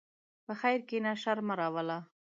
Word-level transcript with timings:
په 0.45 0.53
خیر 0.59 0.79
کښېنه، 0.89 1.11
شر 1.21 1.37
نه 1.47 1.53
راوله. 1.59 1.97